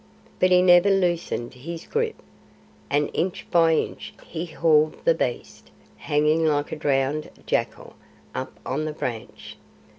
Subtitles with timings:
[0.39, 2.15] But he never loosed his grip,
[2.89, 7.93] and inch by inch he hauled the beast, hanging like a drowned jackal,
[8.33, 9.57] up on the branch.